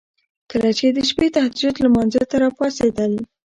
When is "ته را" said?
2.29-2.49